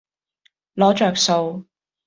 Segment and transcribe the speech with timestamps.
[0.73, 1.67] 攞著數